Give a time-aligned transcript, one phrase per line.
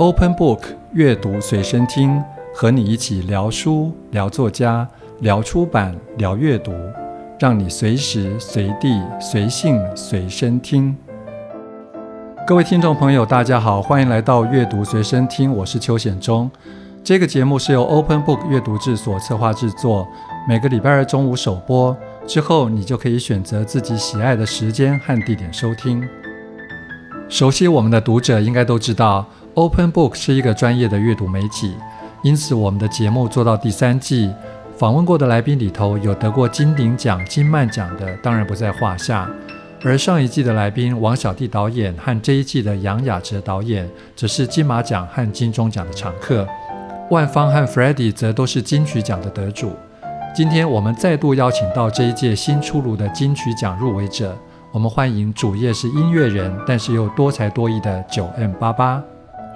[0.00, 0.60] Open Book
[0.94, 2.24] 阅读随身听，
[2.54, 4.88] 和你一起聊书、聊作家、
[5.18, 6.72] 聊出版、聊阅读，
[7.38, 10.96] 让你随时随地随性随身听。
[12.46, 16.50] 各位听众朋友，大家好，欢迎来到阅读随身听，我是邱显忠。
[17.04, 20.08] 这个节目是由 Open Book 阅读制所策划制作，
[20.48, 21.94] 每个礼拜二中午首播，
[22.26, 26.02] 之后你就可以选择自己喜爱的时间和地点收听。
[27.28, 29.26] 熟悉我们的读者应该都知道。
[29.54, 31.74] Open Book 是一个专业的阅读媒体，
[32.22, 34.32] 因此我们的节目做到第三季，
[34.76, 39.28] 访问过的来宾里头有得过金鼎奖、金漫奖的，当然不在话下。
[39.82, 46.46] 而上一季的来宾王小弟导演和这一季的杨雅喆导演，则是金马奖和金钟奖的常客。
[47.10, 49.72] 万芳和 Freddie 则都是金曲奖的得主。
[50.32, 54.36] 今天我们再度邀请到这一届新出炉的金曲奖入围者，
[54.70, 59.00] 我们欢迎主业是音乐人，但是又多才多艺的 9m88。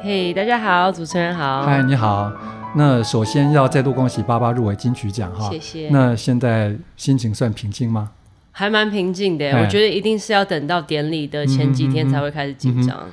[0.05, 1.63] 嘿，hey, 大家好，主持人好。
[1.63, 2.31] 嗨，你好。
[2.77, 5.49] 那首先要再度恭喜八八入围金曲奖哈。
[5.49, 5.89] 谢谢。
[5.89, 8.11] 那现在心情算平静吗？
[8.51, 13.09] 还蛮平静的，嘿我觉得一定是要等到典礼的前几天才会开始紧张。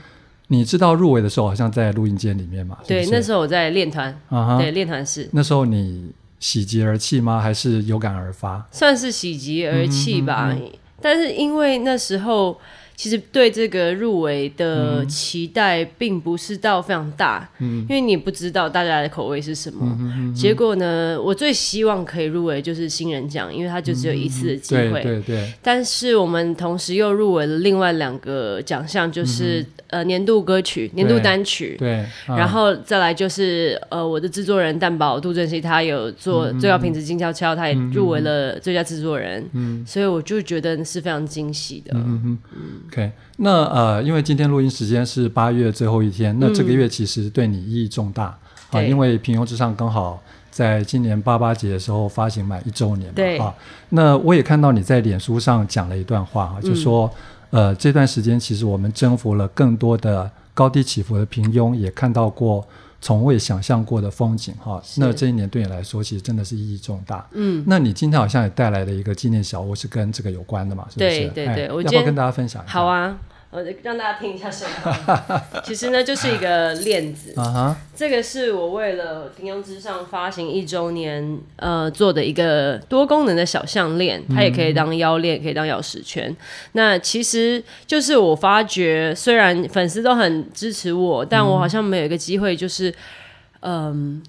[0.47, 2.77] 你知道入围的时候好像在录音间里面嘛？
[2.85, 4.13] 对，那时候我在练团。
[4.29, 5.29] Uh 对，练团室。
[5.31, 7.39] 那时候你喜极而泣吗？
[7.39, 8.67] 还是有感而发？
[8.69, 10.53] 算是喜极而泣吧。
[11.01, 12.59] 但是因为那时候。
[13.01, 19.97] 其实对这个入围的期待并不是到非常大，嗯、因为你不知道大家的口味是什么。
[20.35, 25.01] 结果呢，我最希望可以入围就是新人奖，因为它就只有一次的机会。
[25.01, 25.51] 对对对。
[25.63, 31.75] 但是我们同时又入围了另外两个奖项，就是、呃年度歌曲、年度单曲。
[31.77, 32.03] 对。
[32.25, 39.47] 对然后再来就是呃我的制作人蛋堡杜振熙，他有做最高品质静悄悄，他也入围了最佳制作人。
[39.53, 39.85] 嗯。
[39.85, 41.91] 所以我就觉得是非常惊喜的。
[41.93, 42.39] 嗯哼。
[42.55, 48.37] 嗯 OK，那呃，因为今天录音时间是八月最后一天，那这个月其实对你意义重大、
[48.71, 53.53] 嗯、啊，因为平庸之上刚好在今年八八节的时候发行满一周年嘛，对啊。
[53.89, 57.17] 那我也看到你在脸书上讲了一段话啊，就说、嗯、
[57.51, 62.67] 呃，这段时间其实我们征服了更多的高低起伏的平庸，也看到过。
[63.03, 67.27] 从未想象过的风景哈，是那这一年对你来说其实真的是意义重大。
[67.31, 70.85] 嗯，那你今天好像也带来了一个纪念小屋，是跟这个有关的嘛？
[70.87, 71.27] 是不是？
[71.29, 72.71] 对对对，我要不要跟大家分享一下？
[72.71, 73.17] 好啊。
[73.51, 74.75] 我让大家听一下声音。
[75.63, 77.33] 其实呢，就是一个链子。
[77.35, 77.75] Uh huh.
[77.93, 84.23] 这个是我为了平庸之上发行一周年，呃，做的一个多功能的小项链。
[84.33, 86.35] 它也可以当腰链，可以当钥匙圈。
[86.71, 92.89] 那其实就是我发觉，虽然粉丝都很支持我，但我好像没有一个机会，就是。
[92.89, 92.95] 嗯，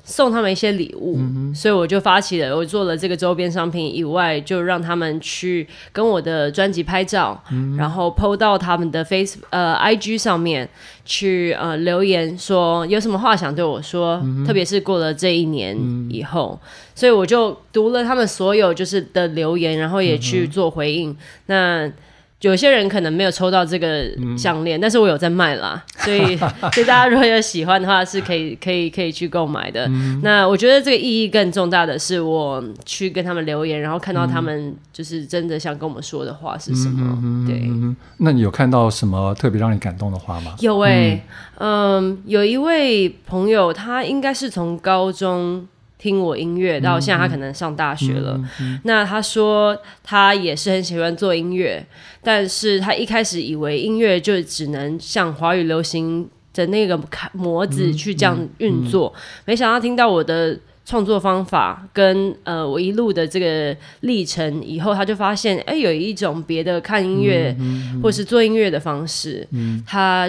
[0.05, 10.69] 送他们一些礼物，嗯、所以我就发起了，我做了这个周边商品以外，就让他们去跟我的专辑拍照，嗯、然后 PO 到他们的 Face 呃 IG 上面
[11.07, 15.75] 去呃留言说有什么话想对我说，嗯、特别是过了这一年
[16.11, 21.11] 以后，嗯、所以我就读了他们所有就是的留言，然后也去做回应。
[21.11, 21.17] 嗯、
[21.47, 21.93] 那
[22.43, 24.05] 有些人可能没有抽到这个
[24.37, 26.37] 项链，嗯、但是我有在卖啦，所以
[26.73, 29.87] 所以大家如果有喜欢的话，是可以可以可以去购买的。
[29.87, 37.19] 嗯、那我觉得这个意义更重大的是，我去跟他们留言，然后看到他们就是真的想跟我们说的话是什么。
[37.23, 40.55] 嗯、对，那你有看到什么特别让你感动的话吗？
[40.61, 41.23] 有诶、欸，
[41.59, 45.67] 嗯，嗯，有一位朋友，他应该是从高中。
[46.03, 48.41] 听我音乐到现在，他可能上大学了。
[48.83, 51.87] 那他说他也是很喜欢做音乐，
[52.25, 57.01] 但是他一开始以为音乐就只能像华语流行的那个
[57.35, 59.21] 模子去这样运作，嗯嗯。
[59.21, 67.57] 嗯、没想到听到我的创作方法跟呃我一路的这个历程以后，他就发现哎、欸，有一种别的看音乐、
[68.03, 70.29] 或是做音乐的方式，嗯、他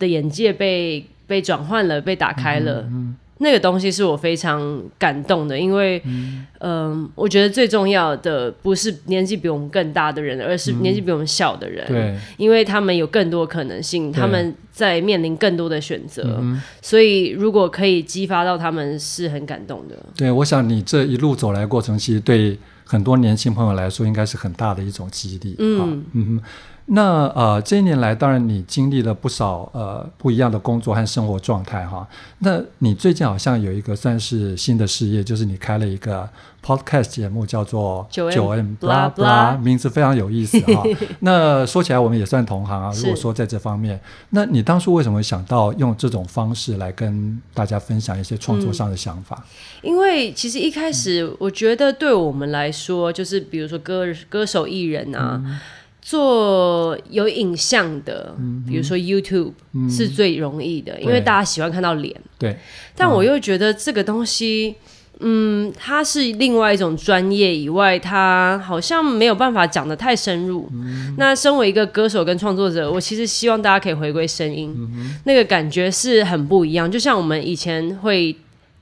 [0.00, 2.84] 的眼界被被转换了，被打开了。
[3.38, 19.96] 那个东西是我非常感动的，因为，嗯、呃，我觉得最重要的不是年纪比我们更大的人，而是年纪比我们小的人，嗯、对，因为他们有更多可能性，他们在面临更多的选择，嗯、所以如果可以激发到他们，是很感动的。
[20.16, 25.56] 对，我想你这一路走来过程，其实对很多年轻朋友来说，应该是很大的一种激励。
[25.58, 26.40] 嗯嗯。
[26.86, 32.06] 那呃，这一年来，当然你经历了不少呃不一样的工作和生活状态哈。
[32.40, 36.28] 那你最近好像有一个算是新的事业，就是你开了一个
[36.62, 40.82] podcast 节目，叫做九 M blah blah，名字非常有意思哈。
[41.20, 42.92] 那说起来，我们也算同行啊。
[42.96, 43.98] 如果说在这方面，
[44.28, 49.42] 那你当初为什么会想到用这种方式来跟大家分享一些创作上的想法？
[49.82, 55.40] 嗯、因为其实一开始，我觉得对我们来说，就是比如说歌歌手艺人啊。
[55.42, 55.58] 嗯
[56.04, 62.14] 做有影像的，嗯、比如说 YouTube、嗯、是最容易的，因为大家喜欢看到脸。
[62.38, 62.58] 对，
[62.94, 64.74] 但我又觉得这个东西。
[65.20, 70.68] 嗯，它是另外一种专业以外，它好像没有办法讲的太深入。
[70.72, 76.90] 嗯、那身为一个歌手跟创作者，我其实希望大家可以回归声音，嗯、那个感觉是很不一样。
[76.90, 78.34] 就像我们以前会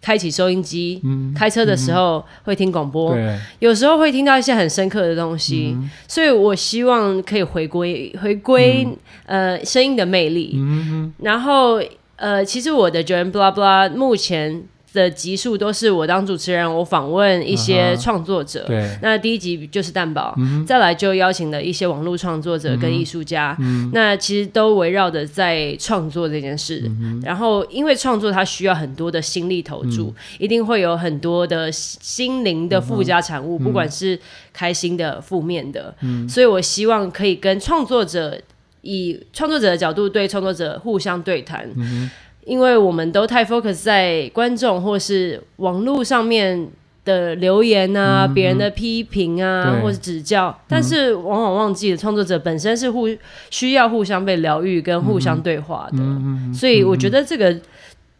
[0.02, 5.72] 开启收音机，嗯、开车的时候会听广播，嗯、有时候会听到一些很深刻的东西。
[5.74, 8.86] 嗯、所以我希望可以回归回归、
[9.26, 10.54] 嗯、呃声音的魅力。
[10.56, 11.80] 嗯、然后
[12.16, 14.64] 呃，其实我的 Joanne Blah Blah 目前。
[14.92, 18.64] 的集数都是我当主持人，我访问一些创作者。
[18.64, 23.56] Uh-huh, 对，那第一集就是蛋堡，嗯、再来就邀请了一些网络创作者跟艺术家。
[23.60, 26.82] 嗯、那其实都围绕着在创作这件事。
[26.84, 34.18] 嗯、然后，因为创作它需要很多的心力投注，嗯、一定会有很多的心灵的附加产物，嗯、不管是
[34.52, 35.94] 开心的、负面的。
[36.02, 38.38] 嗯、所以我希望可以跟创作者
[38.82, 41.70] 以创作者的角度对创作者互相对谈。
[41.76, 42.10] 嗯
[42.44, 46.68] 因为我们都太 focus 在观众或是网络上面
[47.04, 53.08] 的留言啊，别、嗯、人的批评啊，或是指教，嗯、但是往往忘记了创作者本身是互
[53.50, 55.98] 需要互相被疗愈跟互相对话的。
[55.98, 57.56] 嗯、所以我觉得这个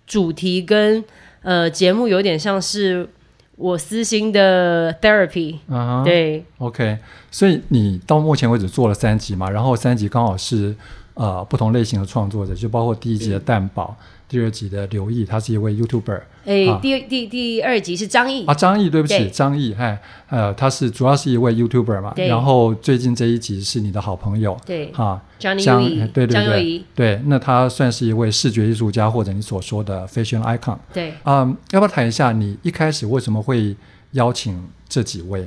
[0.07, 1.03] 主题跟
[1.43, 3.09] 呃节目有点像是
[3.57, 6.05] 我私心的 therapy、啊。
[6.05, 6.99] 对，OK。
[7.31, 10.77] 所以你到目前为止做了三集嘛，然后三集刚好是。
[11.15, 16.21] 呃，不同类型的创作者，就包括第一集的蛋宝，嗯、第二集的刘毅，他是一位 YouTuber。
[16.47, 20.01] 哎、啊，第第第二集是张毅啊，张毅，对不起，张毅，嗨，
[20.31, 33.77] 呃，他是主要是一位 YouTuber 嘛，然后最近这一集是你的好朋友，对，哈，张毅对对对，对，那他算是一位视觉艺术家，或者你所说的 fashion icon，对，啊、嗯，要不要谈一下你一开始为什么会
[34.13, 35.47] 邀请这几位？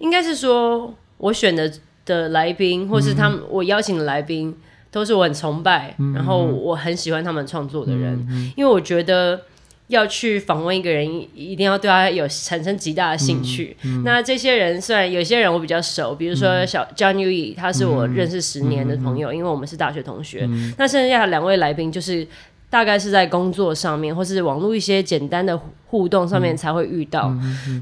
[0.00, 1.72] 应该是说我选的
[2.04, 4.54] 的来宾，或是他们、嗯、我邀请的来宾。
[4.90, 9.42] 都是我很崇拜，嗯、然后我很喜欢他们创作的人，嗯、因为我觉得
[9.88, 13.76] 要去访问一个人，一定要对他有产生极大的兴趣。
[13.84, 20.46] 嗯嗯、那这些人虽然有些人我比较熟，比如说小 John Uy，他是我认识十年的朋友，嗯、因为我们是大学同学。
[20.48, 22.26] 嗯、那剩下两位来宾就是
[22.70, 27.34] 大概是在工作上面，或是网络一些简单的互动上面才会遇到。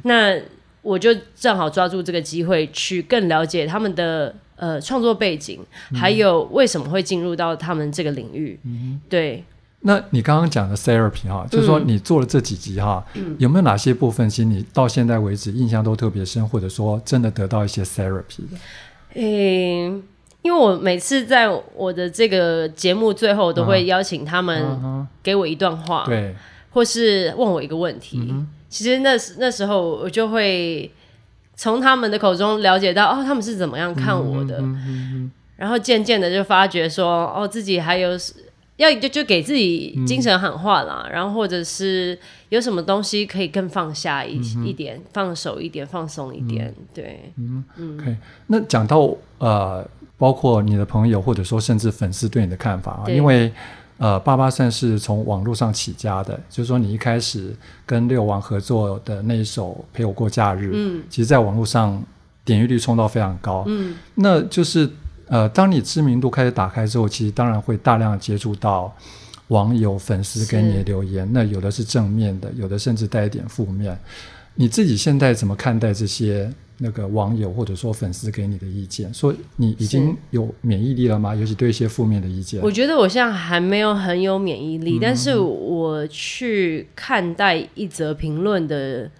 [0.02, 0.36] 那
[0.82, 4.34] 我就正好抓住这个机会去更了解他们的。
[4.56, 5.60] 呃，创作背景，
[5.94, 8.58] 还有为什么会进入到他们这个领域？
[8.64, 9.44] 嗯、对。
[9.80, 18.56] 那你刚刚讲的 therapy 哈，就是说你做了这几集哈，嗯、有没有哪些部分，其实你到现在为止印象都特别深，或者说真的得到一些 therapy 的？
[19.14, 19.84] 诶，
[20.40, 26.36] 因为我每次在我的这个节目最后都会邀请他们给我一段话，嗯嗯、对，
[26.70, 28.26] 或是问我一个问题。
[28.30, 30.90] 嗯、其实那时那时候我就会。
[31.56, 38.10] 从他们的口中了解到，哦，他们是怎么样看我的，嗯嗯嗯、然后渐渐的就发觉说，哦，自己还有
[38.76, 42.18] 要就就给自己精神喊话啦，嗯、然后或者是
[42.50, 47.98] 有什么东西可以更放下一、嗯、一点，放手一点，放松一点，嗯、对，嗯嗯。
[47.98, 48.16] OK，
[48.48, 49.82] 那讲到呃，
[50.18, 53.50] 包括你的朋友或者说甚至粉丝对你的看法啊，因为。
[53.98, 57.56] 呃，八八算是从网络上起家的，就是说你一开始
[57.87, 62.02] 跟六王合作的那一首《陪我过假日》，嗯，其实在网络上
[62.44, 64.88] 点击率冲到非常高，嗯，那就是
[65.28, 68.94] 呃，当你知名度开始打开之后，其实当然会大量的接触到
[69.49, 73.99] 网友、粉丝给你的留言，那有的是正面的，有的甚至带一点负面。
[74.54, 76.52] 你自己现在怎么看待这些？
[76.78, 81.35] 那个网友或者说粉丝给你的意见，说你已经有免疫力了吗？
[81.35, 89.11] 尤其对一些负面的意见，我觉得我现在还没有很有免疫力，嗯、但是我去看待一则评论的，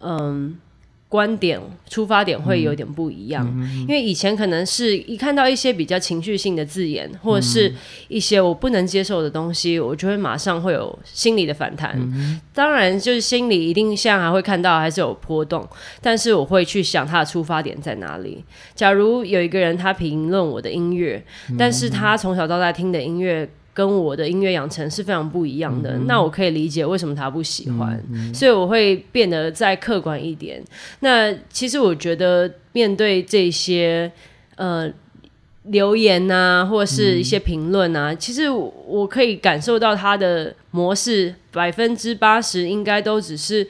[0.00, 0.56] 嗯。
[1.12, 3.46] 观点出发点会有点不一样，
[3.82, 7.70] 因为以前可能是一看到一些比较情绪性的字眼，或者是
[8.08, 11.94] 一些我不能接受的东西，我就会马上会有心理的反弹。
[12.00, 15.68] 嗯、当然，就是心里一定现在还会看到还是有波动，
[16.00, 18.42] 但是我会去想他的出发点在哪里。
[18.74, 21.22] 假如有一个人他评论我的音乐，
[21.58, 23.46] 但是他从小到大听的音乐。
[23.74, 30.62] 跟我的音乐养成是非常不一样的，嗯、那我可以理解为什么他不喜欢，嗯嗯、所以我会变得再客观一点。
[31.00, 34.12] 那其实我觉得面对这些
[34.56, 34.92] 呃
[35.64, 43.66] 留言啊，或是一些评论啊，嗯、其实我可以感受到他的模式百分之八十应该都只是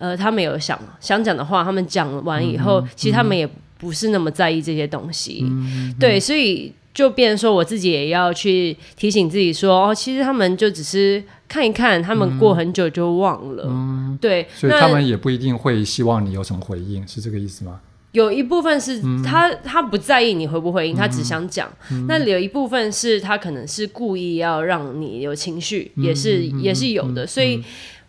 [0.00, 5.44] 呃他们有想想讲的话，他们讲完以后，嗯、其实他们也不是那么在意这些东西。
[5.48, 6.72] 嗯、对，所以。
[6.94, 17.80] 就变成说，我自己也要去提醒自己说，哦，其实他们就只是看一看，他们过很久就忘了，嗯、对，所以他们也不一定会希望你有什么回应，是这个意思吗？
[18.12, 21.68] 有一部分是他、嗯、他不在意你回不回应，他只想讲。
[21.90, 27.26] 嗯、那有一部分是他可能是故意要让你有情绪，嗯、也是、嗯、也是有的。
[27.26, 27.56] 所以，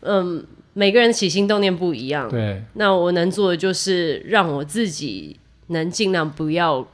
[0.02, 2.30] 嗯，嗯，每个人起心动念不一样。
[2.30, 2.62] 对。
[2.74, 5.38] 那我能做的就是让我自己
[5.70, 6.88] 能尽量不要。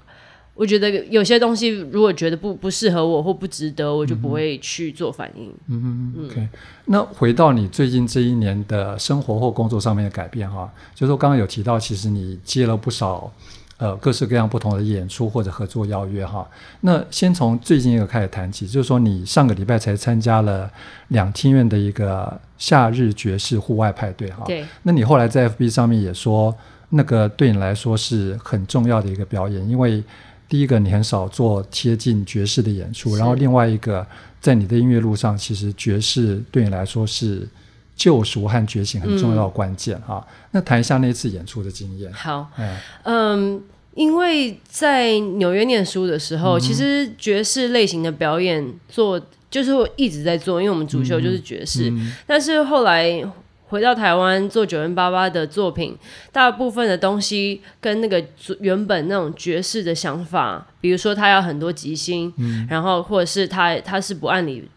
[0.54, 5.52] 我觉得有些东西如果觉得不不适合我或不值得，我就不会去做反应。
[5.68, 6.48] 嗯嗯 OK，
[6.86, 13.32] 那回到你最近这一年的生活或工作上面的改变哈，就是说刚刚有提到，其实你接了不少
[13.78, 16.48] 呃各式各样不同的演出或者合作邀约哈。
[16.82, 20.70] 那先从最近一个开始谈起，就是说你上个礼拜才参加了
[21.08, 24.44] 两厅院的一个夏日爵士户外派对哈。
[24.46, 24.66] 对。
[24.84, 26.54] 那你后来在 FB 上面也说，
[26.90, 30.04] 那个对你来说是很重要的一个表演，因为。
[30.52, 34.06] 第一个，你很少做贴近爵士的演出，然后另外一个，
[34.42, 37.48] 在你的音乐路上，其实爵士对你来说是
[37.96, 40.28] 救赎和觉醒很重要的关键哈。
[40.52, 42.12] 那谈一下那次演出的经验。
[42.12, 43.64] 好，嗯，嗯，
[43.96, 49.18] 因为在纽约念书的时候，嗯、其实爵士类型的表演做
[49.50, 53.24] 就是我一直在做，因为我们主修就是爵士，嗯嗯、但是后来。
[53.72, 55.98] 回到台湾做九零八八的作品，
[56.30, 58.22] 大部分的东西跟那个
[58.60, 64.68] 原本那种爵士的想法，比如说他要很多即兴，嗯、然后或者是他他是不按理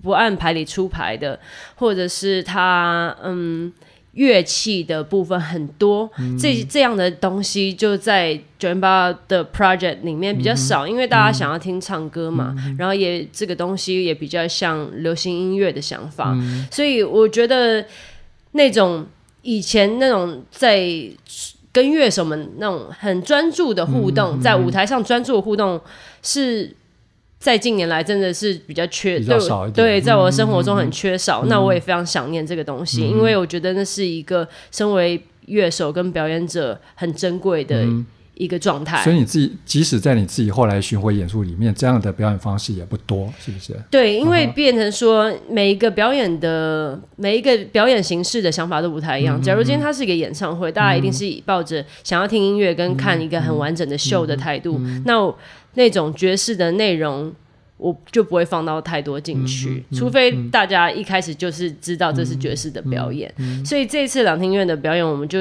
[0.00, 1.40] 不按牌理出牌的，
[1.74, 3.72] 或者是他嗯
[4.12, 17.84] 乐器的部分很多，嗯、这这样的东西就在九零八八的 project 里面比较少，嗯、因为大家想要听唱歌嘛，嗯、然后也这个东西也比较像流行音乐的想法，嗯、所以我觉得。
[18.56, 19.06] 那种
[19.42, 20.82] 以前那种在
[21.70, 25.80] 跟乐手们那种很专注的互动，嗯嗯、在舞台上专注的互动，
[26.22, 26.74] 是
[27.38, 29.86] 在近年来真的是比较缺，比较少一点。
[29.86, 31.42] 对，在我的生活中很缺少。
[31.44, 37.86] 嗯、那我也非常想念这个东西，嗯、因为我觉得那是一个身为乐手跟表演者很珍贵的。
[38.36, 43.74] 嗯一个状态，所以你自己即使在你自己后来巡回演出里面，这样的表演方式也不多，是不是？
[43.90, 49.40] 对，因为变成说每一个表演的每一个表演形式的想法都不太一样。
[49.40, 55.34] 嗯、假如今天它是一个演唱会，嗯、大家一定是抱着想要听音乐跟看一个很完整的秀的态度，那
[55.72, 57.32] 那种爵士的内容。
[57.78, 63.30] 我就不会放到太多进去，除非大家一开始就是知道这是爵士的表演。
[63.36, 65.40] 嗯嗯嗯、所以这次两厅院的表演，我们就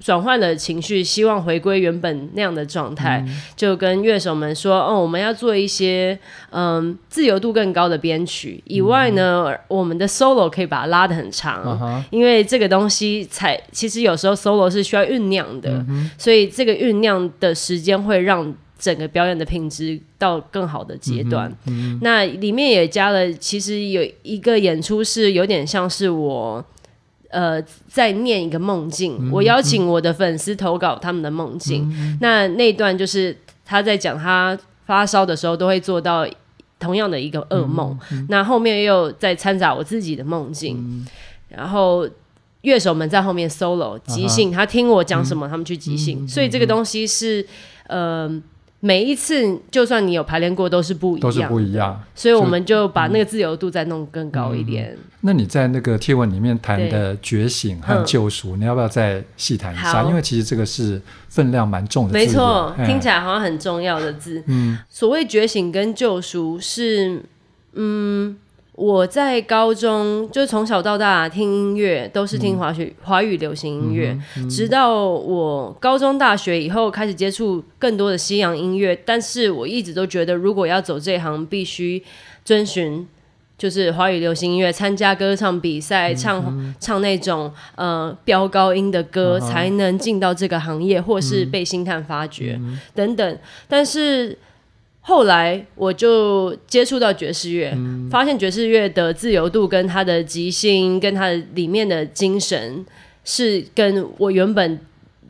[0.00, 6.18] 转换了情绪，希望回归原本那样的状态，嗯、就跟乐手们说：“哦，我们要做一些
[6.50, 26.64] 嗯自由度更高的编曲，以外呢，嗯、我们的 solo 可以把它拉得很长，因为这个东西才其实有时候 solo 是需要酝酿的，嗯、所以这个酝酿的时间会让。”整个表演的品质到更好的阶段，嗯嗯、那里面也加了，其实有一个演出是有点像是我，
[27.30, 34.56] 呃，在念一个梦境，嗯、我邀请我的粉丝投稿他们的梦境，嗯、那那段就是他在讲他
[34.86, 36.24] 发烧的时候都会做到
[36.78, 41.04] 同样的一个噩梦，嗯嗯、那后面又在掺杂我自己的梦境，嗯、
[41.48, 42.08] 然后
[42.60, 47.44] 乐手们在后面 solo 即兴，啊、他听我讲什么，他们去即兴，嗯、所以这个东西是，
[47.88, 48.40] 呃。
[48.80, 52.00] 每一次，就算你有排练过，都是不一样，都是不一样。
[52.14, 54.90] 所以我们就把那个自由度再弄更高一点。
[54.92, 60.04] 嗯、那你在那个贴文里面谈的觉醒和救赎，嗯、你要不要再细谈一下？
[60.04, 62.14] 因为其实这个是分量蛮重的字。
[62.18, 64.42] 没错，嗯、听起来好像很重要的字。
[64.46, 67.22] 嗯，所谓觉醒跟救赎是，
[67.72, 68.36] 嗯。
[68.78, 74.16] 我在高中就从小到大听音乐都是听华语华语流行音乐，
[74.48, 78.96] 直到我高中大学以后开始接触更多的西洋音乐。
[79.04, 82.00] 但是我一直都觉得，如果要走这一行，必须
[82.44, 83.04] 遵循
[83.58, 93.38] 就是华语流行音乐，参加歌唱比赛，唱、嗯、唱那种呃飙高音的歌，嗯、才能进到这个行业，或是被星探发掘、嗯、等等。
[93.66, 94.38] 但是。
[95.08, 102.84] 后来我就接触到爵士乐，嗯、发现爵士乐的自由度跟它的即兴，跟它的里面的精神，
[103.24, 104.78] 是跟我原本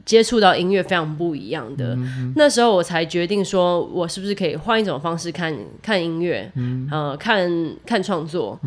[0.04, 1.94] 接触到音乐非常不一样的。
[1.94, 7.48] 嗯、那时候我才决定说，我是不是可以换一种方式看看音乐，嗯、呃，看
[7.86, 8.58] 看创作。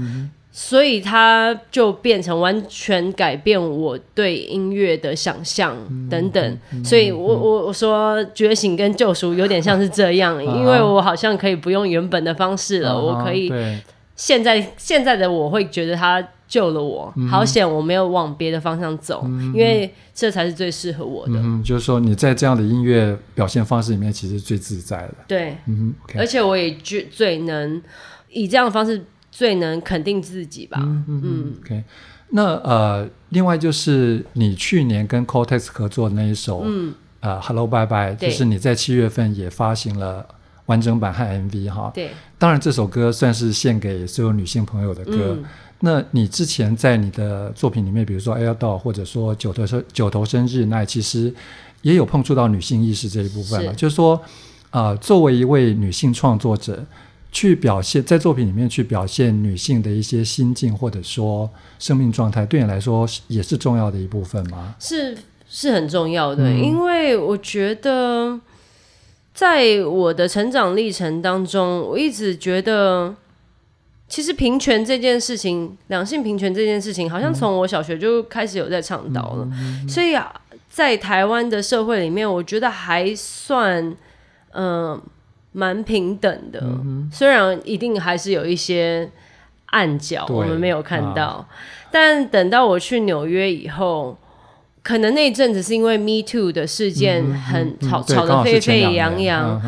[0.51, 5.74] 嗯所以它就变成完全改变我对音乐的想象
[6.10, 6.60] 等等。
[6.84, 13.50] 所以我我我说觉醒跟救赎有点像是这样，啊、因为我好像可以不用原本的方式了，啊、我可以
[14.17, 21.36] 现在现在的我会觉得他救了我，嗯、好险我没有往别的方向走，嗯、因为这才是最适合我的。
[21.36, 25.15] 嗯，就是说你在这样的音乐表现方式里面，其实最自在的。
[25.29, 27.81] 对，嗯 okay、而且我也最最能
[28.29, 29.01] 以这样的方式。
[29.32, 30.78] 最能肯定自己吧。
[30.82, 31.84] 嗯嗯，嗯，OK。
[32.34, 40.26] 那呃，另外就是你去年跟 Cortex 合作的那一首《嗯呃，Hello Bye Bye，就是你在七月份也发行了
[40.68, 41.92] 完整版和 MV 哈。
[41.94, 45.36] 对，当然这首歌算是献给所有女性朋友的歌。
[45.38, 45.44] 嗯、
[45.82, 51.34] 那你之前在你的作品里面，比如说《Air Doll》或者说《九头生九头生日那》，其实
[51.82, 53.72] 也有碰触到女性意识这一部分了。
[53.72, 54.16] 是就是说，
[54.70, 56.84] 啊、呃，作为一位女性创作者，
[57.32, 64.76] 去表现在作品里面去表现女性的一些心境或者说生命状态，对你来说也是重要的一部分吗？
[64.80, 65.18] 是。
[65.54, 68.40] 是很重要的，嗯、因为我觉得，
[69.34, 73.14] 在我的成长历程当中，我一直觉得，
[74.08, 79.50] 其实平权这件事情，两性平权这件事情，好像从我小学就开始有在倡导了。
[79.52, 80.34] 嗯、所以啊，
[80.70, 83.94] 在台湾的社会里面，我觉得还算
[84.54, 85.02] 嗯
[85.51, 89.10] 蛮、呃、平等的，嗯、虽然一定还是有一些
[89.67, 91.48] 暗角我们没有看到，啊、
[91.91, 94.17] 但等到我去纽约以后。
[94.84, 99.62] 可能那一阵子是因为 Me Too 的事件很吵吵得沸沸扬扬，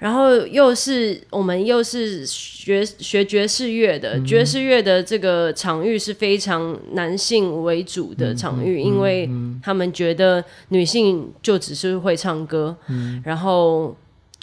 [0.00, 9.30] 然后又是我们又是学学爵士乐的，爵士乐的这个场域是非常男性为主的场域，因为
[9.62, 12.76] 他们觉得女性就只是会唱歌，
[13.22, 13.96] 然后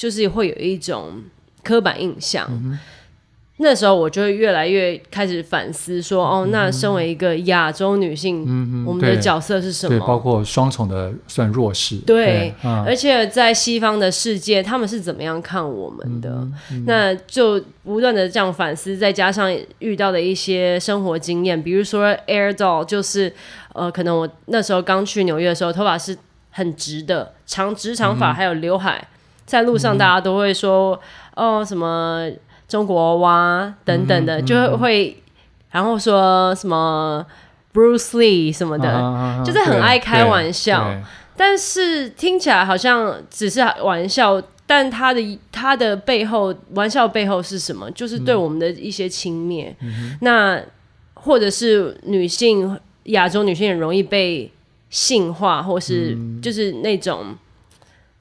[0.03, 1.13] 就是会有一种
[1.63, 2.45] 刻板印象。
[3.57, 9.97] 那时候我就会越来越开始反思说，说哦，那身为一个亚洲女性，嗯、我们的角色是什么？
[9.97, 11.95] 对，包括双重的算弱势。
[11.99, 16.45] 对，对嗯、而且在西方的世界，他们是怎么样看我们的？
[16.85, 23.31] 那就不断的这样反思，再加上遇到的一些生活经验，比如说 Air Doll，就是
[23.73, 26.17] 呃，可能我那时候刚去纽约的时候，头发是
[26.49, 29.12] 很直的，长直长发，还有刘海，嗯、
[29.53, 30.99] 在路上大家都会说、
[31.35, 32.29] 嗯、哦什么。
[32.65, 35.15] 中国娃等等的，嗯、就会，
[35.69, 37.23] 然后说什么
[37.71, 40.89] Bruce Lee 什么的，啊、就是很爱开玩笑，
[41.37, 47.91] 但是听起来好像只是玩笑，但他的他的背后玩笑背后是什么？
[47.91, 49.71] 就是对我们的一些轻蔑。
[49.81, 50.59] 嗯、那
[51.13, 54.51] 或者是女性，亚洲女性很容易被
[54.89, 57.35] 性化，或是就是那种。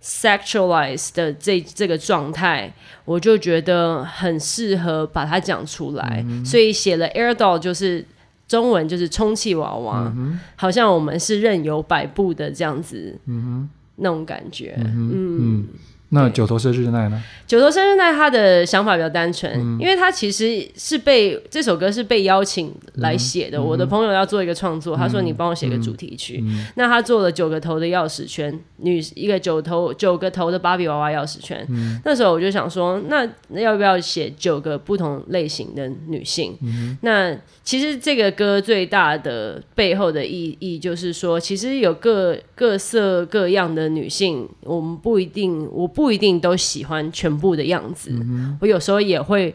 [0.02, 2.72] Sexualized 的这这个状态，
[3.04, 8.04] 我就觉得很适合把它讲出来，嗯、所以写了 Air Doll，就是
[8.48, 13.70] 中文就是充气娃娃，嗯、好像我们是任由摆布的这样子，嗯、哼。
[13.96, 15.66] 那种感觉，嗯。
[16.14, 17.22] 那九头身日奈呢？
[17.46, 23.56] 九头身日奈他的想法比较单纯，嗯、因为他其实是被这首歌是被邀请来写的。
[23.56, 26.40] 嗯、我的朋友要做一个创作，嗯、他说你帮我写个主题曲。
[26.42, 31.66] 嗯、那他做了九个头的钥匙圈，女一个九头九个头的芭比娃娃钥匙圈。
[31.70, 33.26] 嗯、那时候我就想说，那
[33.58, 36.54] 要不要写九个不同类型的女性？
[36.62, 46.01] 嗯、那其实这个歌最大的背后的意义就是说，其实有各各色各样的女性，我们不一定，我不。
[46.02, 49.54] 不一定都喜欢全部的样子，嗯、我有时候也会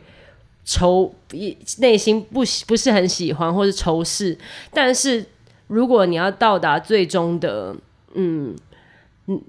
[0.64, 1.14] 仇，
[1.80, 4.38] 内心不不是很喜欢或是仇视。
[4.72, 5.26] 但是
[5.68, 7.76] 如果你要到达最终的，
[8.14, 8.56] 嗯，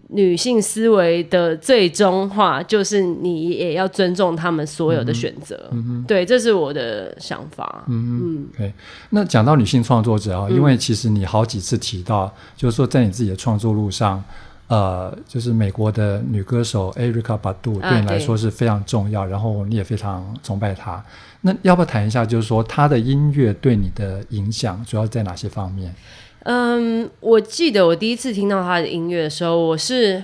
[0.09, 5.71] 女性思维的最终化，就是你也要尊重他们所有的选择。
[6.05, 7.85] 对，这是我的想法。
[7.87, 8.73] 嗯嗯，嗯对。
[9.11, 14.21] 那讲到女性创作者啊，嗯、因为其实你好几次提到，就是说在你自己的创作路上。
[14.69, 21.03] 呃，就是美国的女歌手 Erykah Badu 对你来说是非常重要，啊、然后你也非常崇拜她。
[21.41, 25.95] 那要不要谈一下，就是说她的音乐对你的影响主要在哪些方面？
[26.43, 30.23] 嗯，我记得我第一次听到她的音乐的时候，我是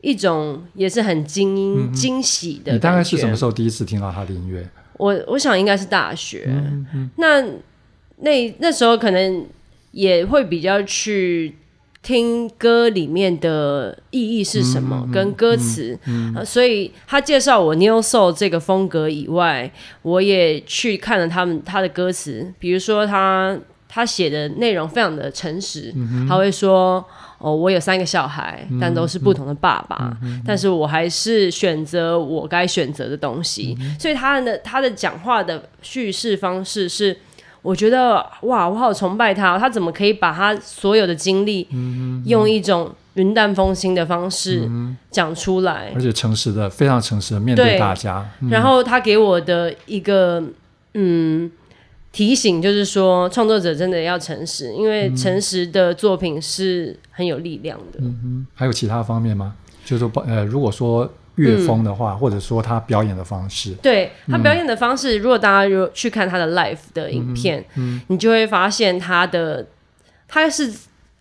[0.00, 2.72] 一种也是很惊惊、嗯、喜的。
[2.72, 4.64] 你大概是什么时候第一次听到她的音乐？
[4.92, 6.44] 我我想应该是大学。
[6.46, 7.42] 嗯嗯、那
[8.18, 9.44] 那那时候可能
[9.90, 11.56] 也会比较去。
[12.06, 15.02] 听歌里面的意义是什么？
[15.06, 19.68] 嗯、跟歌词，嗯嗯嗯呃，所以他介绍我 New Soul 这个风格以外，
[20.02, 27.04] 我也去看了他们他的歌词，比如说他他写的内容非常的诚实，嗯、他会说
[27.38, 30.16] 哦，我有三个小孩，但都是不同的爸爸，
[30.46, 37.18] 但是我还是选择我该选择的东西，嗯、所以他的他的讲话的叙事方式是。
[37.66, 41.66] 我觉得哇，我好崇拜他，他怎么可以把他所有的经历，
[42.24, 44.70] 用一种云淡风轻的方式
[45.10, 48.24] 讲出来，而且诚实的，非常诚实的面对大家。
[48.40, 50.40] 嗯、然后他给我的一个
[50.94, 51.50] 嗯
[52.12, 57.98] 提醒，就是说创作者真的要诚实，因为诚实的作品是很有力量的。
[58.00, 59.54] 嗯哼，还有其他方面吗？
[59.84, 61.10] 就是说，呃，如果说。
[61.36, 67.64] 乐风的话，嗯、或者说他表演的方式，对他表演的方式，嗯、如果大家如去看他的 live 的影片，
[68.08, 69.66] 你就会发现他的
[70.28, 70.72] 他是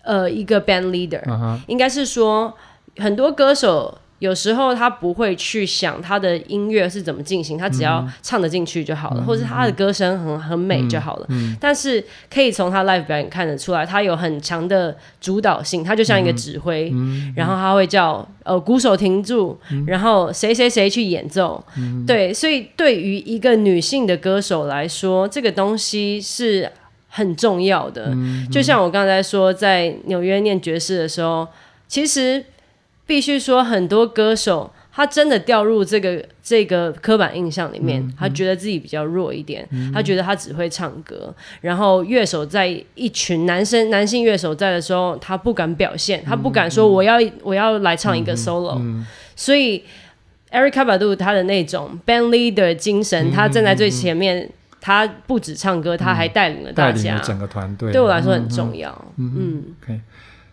[0.01, 2.53] 呃一个 band leader，、uh 应该是说
[2.97, 3.97] 很多歌手。
[4.19, 11.25] 有时候他不会去想他的音乐是怎么进行，他只要唱得进去就好了，嗯、或者他的歌声很很美就好了。
[11.27, 12.01] 嗯嗯、但是
[12.33, 16.93] 可以从他 live 表演看得出来，他有很强的主导性，他就像一个指挥，
[17.35, 21.61] 然后他会叫呃鼓手停住，嗯、然后谁谁谁去演奏。
[21.77, 26.71] 嗯、对，所以对于一个女性的歌手来说，这个东西是
[27.09, 28.15] 很重要的。
[28.49, 31.45] 就像我刚才说，在纽约念爵士的时候，
[31.89, 32.45] 其实。
[33.05, 41.33] 必须说，很多歌手他真的掉入这个这个刻板印象里面，嗯嗯、他觉得自己比较弱一点，嗯、他觉得他只会唱歌。
[41.61, 48.81] 然后乐手在一群男生男性乐手在的时候，他不敢表现，他不敢说我要、嗯、我要来唱一个 solo。
[49.35, 49.83] 所以
[50.51, 57.91] Eric a Badu 他的那种 band leader 精神，嗯、他站在最前面，嗯、他不止唱歌，他还带领了大家，整个团队。
[57.91, 58.89] 对我来说很重要。
[59.17, 59.99] 嗯，嗯 okay.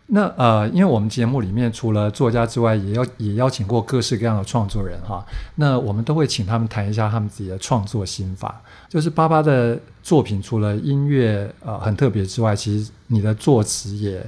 [0.07, 5.25] 那呃，因为我们节目里面除了作家之外，也邀也邀请过各式各样的创作人哈。
[5.55, 8.61] 那我们都会请他们谈一下他们自己的创作心法。
[8.88, 14.25] 就是巴巴的作品，除了音乐呃很特别之外，其实你的作词也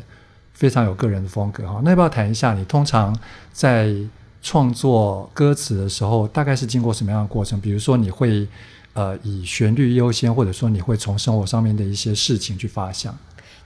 [0.54, 1.82] 非常有个人的风格哈。
[1.84, 3.14] 那要不要谈一下，你通常
[3.52, 3.94] 在
[4.40, 7.60] 创作歌词的时候，大概是经过什么样的过程？
[7.60, 8.48] 比如说，你会
[8.94, 13.14] 呃以旋律优先，或者说你会从生活上面的一些事情去发想？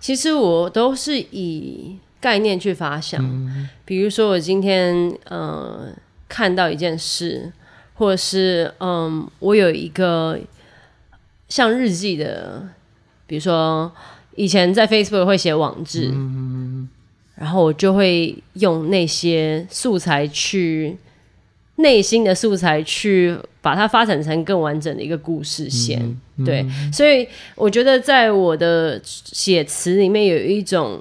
[0.01, 5.89] 其实我都是以概念去发想，嗯、比如说我今天呃
[6.29, 7.53] 看到一件事，
[7.95, 10.39] 或者是嗯我有一个
[11.49, 12.69] 像日记的，
[13.27, 13.93] 比如说
[14.37, 16.89] 以前在 Facebook 会写网志，嗯、
[17.35, 20.97] 然后我就会用那些素材去。
[21.79, 31.01] 内心的素材去把它发展成更完整的一个故事线，嗯嗯、对，所以我觉得在我的写词里面有一种，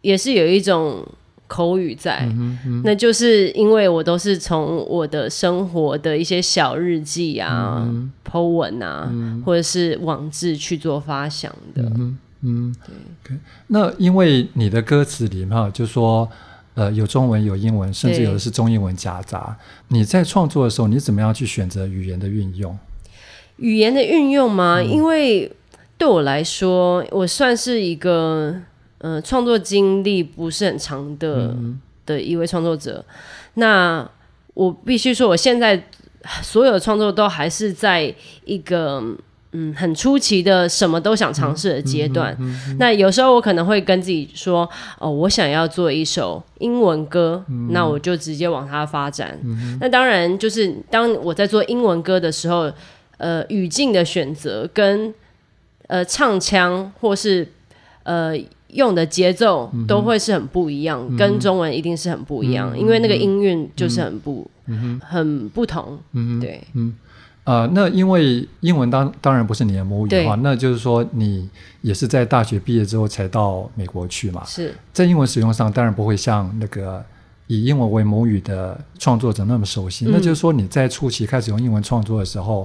[0.00, 1.06] 也是有一种
[1.46, 12.74] 口语在，嗯嗯、那就是因为我都是从我的生活的一些小日记啊、嗯、po 文啊，嗯、或者是网志去做发想的，嗯，嗯
[13.22, 13.36] 对。
[13.66, 16.26] 那因为你的歌词里面就说。
[16.74, 19.56] 呃，有中文，有英文，甚至有的是中英文夹杂。
[19.88, 22.76] 你在创作的时候，你怎么样去选择语言的运用？
[23.56, 24.78] 语言的运用吗？
[24.80, 25.50] 嗯、因为
[25.96, 28.54] 对我来说，我算是一个
[28.98, 33.04] 呃创作经历不是很长的、嗯、的一位创作者。
[33.54, 34.08] 那
[34.54, 35.88] 我必须说，我现在
[36.42, 39.16] 所有的创作都还是在一个。
[39.56, 42.36] 嗯，很出奇的，什么都想尝试的阶段。
[42.40, 49.38] 嗯嗯嗯嗯、那有时候我可能会跟自己说：“哦，我想要做一首英文歌，嗯、那我就直接往它发展。
[49.44, 52.70] 嗯嗯”那当然，就是当我在做英文歌的时候，
[53.18, 55.14] 呃，语境的选择跟
[55.86, 57.46] 呃唱腔或是
[58.02, 58.32] 呃
[58.68, 65.96] 用的节奏都会是很不一样，嗯、跟中文一定是很不一样，嗯、因为那个音韵就是很不、嗯、很不同。
[66.12, 66.60] 嗯，对。
[66.74, 66.92] 嗯
[67.44, 71.46] 呃，那因为英文当当然不是你的母语的话，那就是说你
[71.82, 74.42] 也是在大学毕业之后才到美国去嘛。
[74.46, 77.04] 是在英文使用上，当然不会像那个
[77.46, 80.06] 以英文为母语的创作者那么熟悉。
[80.06, 82.62] 嗯、那就是说你在初期开始用英文创作的时候，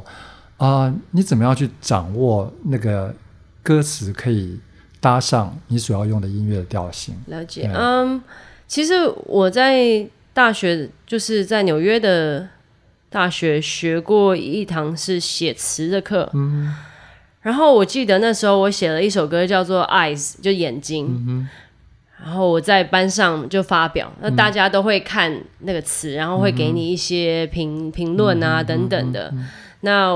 [0.55, 3.13] 啊、呃，你怎么样去掌握那个
[3.61, 4.57] 歌词可以
[5.01, 7.13] 搭上你所要用的音乐的调性？
[7.27, 8.19] 了解，嗯，um,
[8.65, 8.93] 其实
[9.25, 12.47] 我在大学就是在纽约的。
[13.11, 16.75] 大学学过一堂是写词的课，嗯、
[17.41, 21.49] 然后我记得那时候我写了一首歌叫做《Eyes》，就眼睛，嗯、
[22.23, 29.29] 然后我在班上就发表，那大家都会看那个词，然后会给你一些评评论啊等等的。
[29.33, 29.47] 嗯、
[29.81, 30.15] 那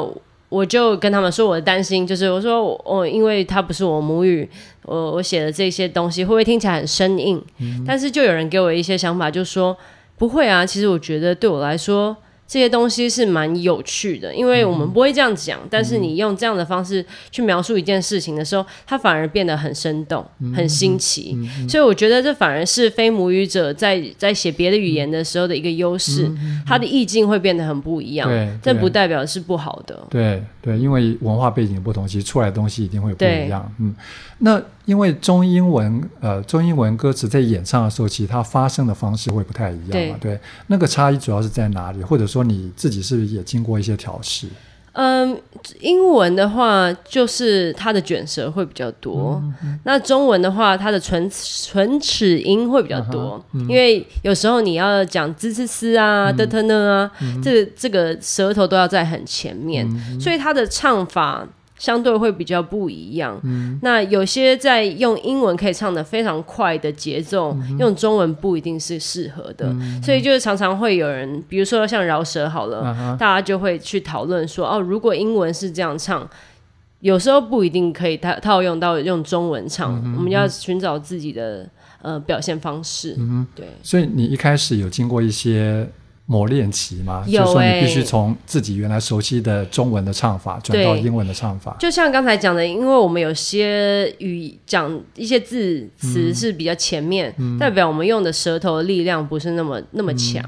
[0.49, 4.47] 我就跟他们说我的担心，就是我说我、哦、因为它不是我母语，
[4.83, 7.43] 我我写的这些东西会不会听起来很生硬？
[7.57, 9.75] 嗯、但是就有人给我一些想法，就说
[10.15, 12.15] 不会啊，其实我觉得对我来说。
[12.45, 21.35] 这些东西是蛮有趣的，因为我们不会这样讲，嗯、但是你用这样的方式去描述一件事情的时候，它反而变得很生动、嗯、很新奇。
[21.67, 28.29] 所以我觉得这反而是非母语者在在写别的语言的时候的一个优势，嗯、它的意境会变得很不一样。
[28.29, 29.99] 对，这不代表是不好的。
[30.09, 33.73] 对对，因为文化背景不同，其实出来的东西一定会不一样。
[33.79, 33.95] 嗯，
[34.39, 34.61] 那。
[34.85, 40.17] 因为中英文，呃，中英文歌词在演唱的时候，其实它发声的方式会不太一样嘛？
[40.19, 42.03] 对，对，那个差异主要是在哪里？
[42.03, 44.47] 或者说你自己是不是也经过一些调试？
[44.91, 45.35] 嗯，
[45.79, 53.43] 英文的话，就是它的卷舌会比较多；嗯嗯、那中文的话，它的唇唇齿音会比较多。
[53.53, 61.47] 嗯、因为有时候你要讲滋滋滋啊、的特呢啊，嗯、这个这个舌头都要在很前面，嗯、所以它的唱法。
[61.83, 63.37] 相对会比较不一样。
[63.43, 76.25] 嗯、那有些在用英文可以唱的非常快的节奏，嗯、用中文不一定是适合的，嗯、所以就是常常会有人，比如说像饶舌好了，嗯、大家就会去讨论说，哦，如果英文是这样唱，
[77.01, 81.69] 有时候不一定可以套套用到用中文唱，嗯、我们要寻找自己的
[82.01, 83.17] 呃表现方式。
[83.19, 83.67] 嗯，对。
[83.83, 85.85] 所以你一开始有经过一些。
[86.25, 87.23] 磨练期吗？
[87.27, 91.75] 有、欸、就是说你必须从自己原来熟悉的中文的唱法转到英文的唱法。
[91.79, 100.41] 就像刚才讲的，因为我们有些语讲一些字词是比较前面，嗯、代表我们用的舌头的力量不是那么那么强。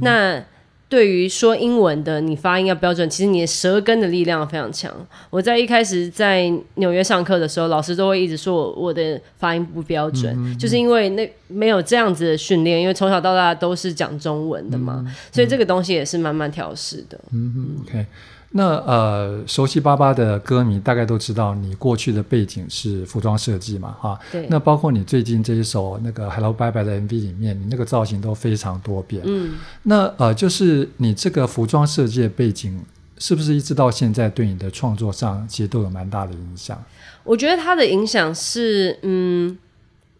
[0.00, 0.42] 那
[0.90, 4.92] 对于说英文的，你发音要标准，其实你的舌根的力量非常强。
[5.30, 17.18] 我在一开始在纽约上课的时候，老师都会一直说我我的发音不标准，嗯嗯、就是因为那没有这样子的训练，因为从小到大都是讲中文的嘛，所以这个东西也是慢慢调试的。
[17.32, 18.06] 嗯嗯，OK。
[18.52, 24.18] 那呃，熟悉巴巴的歌迷大概都知道你过去的背景是服装设计嘛，哈。
[24.32, 24.44] 对。
[24.50, 29.22] 那包括你最近这一首那个《Hello Bye Bye》的 MV 里面，你那个造型都非常多变。
[29.24, 29.52] 嗯。
[29.84, 32.80] 那呃，就是你这个服装设计的背景，
[33.18, 36.76] 是不是一直到现在对你的创作上其实都有蛮大的影响？
[37.22, 39.56] 我觉得它的影响是，嗯，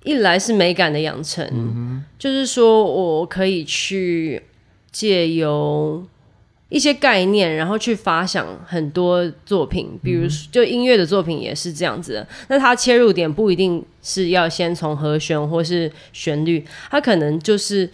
[0.04, 4.40] 一来是美感的养成，嗯哼，就是说我可以去
[4.92, 6.04] 借由。
[6.70, 12.26] 一些概念，然后去发想很多作品，比如就音乐的作品也是这样子的。
[12.48, 17.90] 那它切入点不一定是要先从和弦或是旋律，它可能就是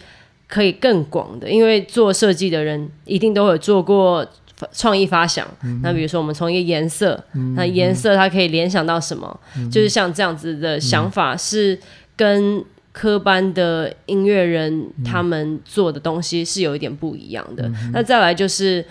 [0.47, 1.49] 可以更广的。
[1.49, 4.25] 因为做设计的人一定都有做过
[4.71, 5.47] 创意发想。
[5.63, 9.39] 嗯、那比如说我们从一个颜色，嗯、那颜色它可以联想到什么？
[9.57, 11.79] 嗯、就是像这样子的想法是
[12.15, 12.63] 跟。
[12.97, 17.67] 科班的音乐人，他们做的东西是有一点不一样的。
[17.67, 18.83] 嗯、那再来就是，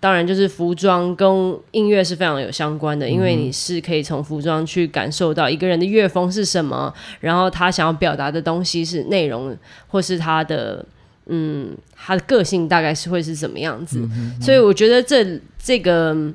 [0.00, 10.84] 当然就是服装跟音乐是非常有相关的，嗯、因为你是可以从服装去感受到一个人的乐风是什么，然后他想要表达的东西是内容，或是他的
[11.26, 14.00] 嗯他的个性大概是会是什么样子。
[14.00, 16.32] 嗯嗯、所以我觉得这这个。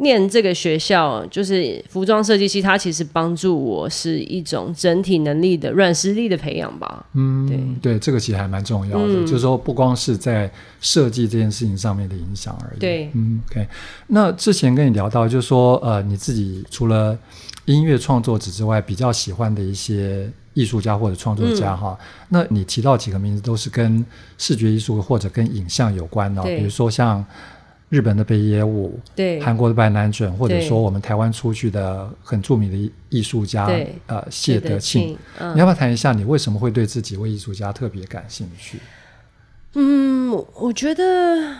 [0.00, 7.04] 念这个学校就是服装设计系，它其实帮助我是一种整体能力的软实力的培养吧。
[7.14, 10.48] 嗯，对对，这个其实还蛮重要的，嗯、就是说不光是在
[10.80, 12.78] 设计这件事情上面的影响而已。
[12.78, 13.66] 对，嗯，OK。
[14.06, 17.18] 那之前跟你聊到，就是说呃，你自己除了
[17.64, 24.06] 音乐创作者之外，比较喜欢的一些艺术家或者创作家哈，嗯、那你提到几个名字都是跟
[24.38, 27.24] 视觉艺术或者跟影像有关的，对比如说像。
[27.90, 38.78] 日本的北野武，对，韩国的白南准，或者说我们台湾出去的很著名的艺术家，对呃，谢德庆，嗯、你要不要谈一下你为什么会对这几位艺术家特别感兴趣？
[39.72, 41.56] 嗯，我觉得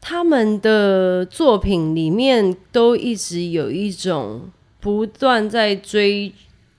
[0.00, 4.42] 他们的作品里面都一直有一种
[4.78, 6.32] 不断在追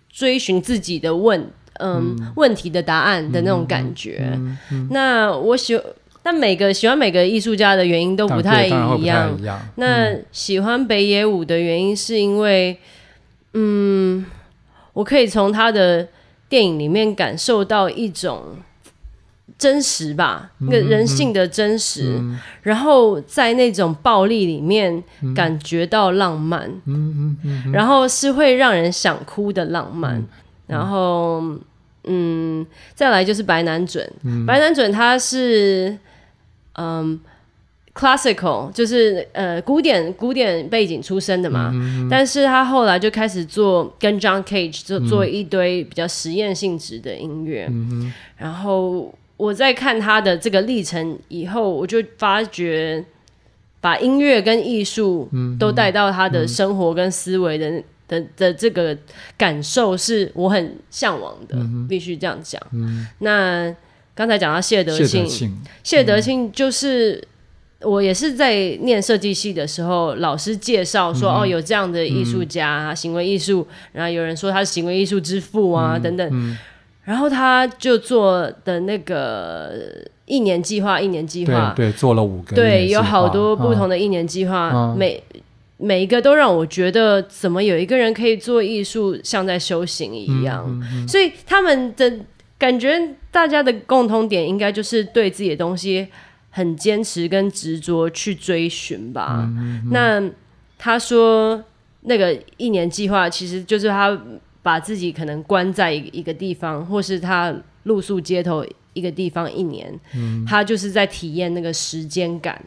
[0.10, 1.42] 追寻自己的问，
[1.80, 4.40] 嗯，嗯问题的答案的那种感觉。
[4.92, 5.78] 那我喜。
[6.30, 9.34] 但每个喜欢每个艺术家的原因都不太一样。
[9.76, 12.78] 那喜欢北野武的原因是因为，
[13.54, 14.26] 嗯，
[14.92, 16.06] 我可以从他的
[16.50, 18.58] 电影里面感受到一种
[19.58, 22.18] 真实吧，那个人性的真实。
[22.18, 25.02] 嗯嗯、然后在那种暴力里面
[25.34, 26.70] 感觉到浪漫。
[26.88, 30.16] 嗯嗯、然后是会让人想哭的浪漫。
[30.16, 30.28] 嗯、
[30.68, 31.42] 然后，
[32.04, 34.06] 嗯，再来就是白南准。
[34.26, 35.98] 嗯、白南准他是。
[36.78, 37.20] 嗯、
[37.94, 41.74] um,，classical 就是呃古典古典背景出身的嘛，
[42.10, 47.68] 但是他后来就开始做跟 John Cage 做做一堆比较实验性质的音乐，
[48.38, 53.04] 然后我在看他的这个历程以后，我就发觉
[53.82, 55.28] 把音乐跟艺术
[55.60, 58.96] 都带到他的生活跟思维的、嗯、的的，的这个
[59.36, 62.62] 感受，是我很向往的，嗯、必须这样讲。
[62.74, 63.76] 嗯、那。
[64.18, 67.24] 刚才讲到谢德庆，谢德庆就是
[67.82, 76.58] 我也是在念设计系的时候，老师介绍说、嗯、哦，有这样的艺术家，嗯、行为艺术，然后有人说他是行为艺术之父啊、嗯、等等，嗯、
[77.04, 79.72] 然后他就做的那个
[80.26, 85.22] 一年计划，一年计划，对，对，做了五个，对，有好多不同的一年计划，啊、每
[85.78, 92.12] 每一个都让我觉得，怎么有一个人可以做艺术，像在修行一样，所以他们的。
[92.60, 93.00] 感觉
[93.38, 96.08] 大家的共通点应该就是对自己的东西
[96.50, 99.44] 很坚持跟执着去追寻吧。
[99.44, 100.32] 嗯嗯、那
[100.76, 101.64] 他说
[102.02, 104.20] 那个一年计划其实就是他
[104.64, 112.60] 把自己可能关在一个地方，或是他露宿街头一个地方一年，嗯、他就是在体验那个时间感。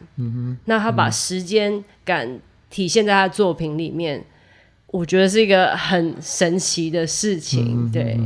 [0.63, 4.23] 那他把时间感体现在他的作品里面，
[4.87, 7.87] 我觉得是一个很神奇的事情。
[7.87, 8.17] 嗯、对，